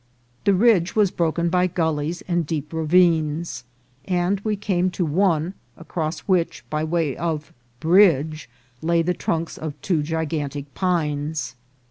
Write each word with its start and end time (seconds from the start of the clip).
The 0.45 0.55
ridge 0.55 0.95
was 0.95 1.11
broken 1.11 1.49
by 1.49 1.67
gullies 1.67 2.23
and 2.27 2.43
deep 2.43 2.73
ravines; 2.73 3.65
and 4.05 4.39
we 4.39 4.55
came 4.55 4.89
to 4.89 5.05
one 5.05 5.53
across 5.77 6.21
which, 6.21 6.65
by 6.71 6.83
way 6.83 7.15
of 7.15 7.53
bridge, 7.79 8.49
lay 8.81 9.03
the 9.03 9.13
trunks 9.13 9.59
of 9.59 9.79
two 9.83 10.01
gigantic 10.01 10.73
pines. 10.73 11.55